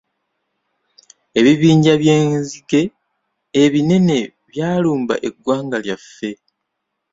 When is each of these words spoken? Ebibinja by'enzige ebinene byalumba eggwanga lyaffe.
Ebibinja 1.39 1.93
by'enzige 2.01 2.81
ebinene 3.63 4.19
byalumba 4.49 5.15
eggwanga 5.27 5.77
lyaffe. 5.85 6.31